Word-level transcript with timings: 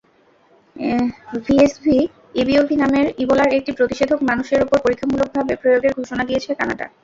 VSV-EBOV 1.45 2.75
নামের 2.81 3.07
ইবোলার 3.23 3.49
একটি 3.57 3.71
প্রতিষেধক 3.77 4.19
মানুষের 4.29 4.59
ওপর 4.65 4.77
পরীক্ষামূলকভাবে 4.85 5.53
প্রয়োগের 5.61 5.93
ঘোষণা 5.99 6.23
দিয়েছে 6.29 6.51
কানাডা। 6.59 6.85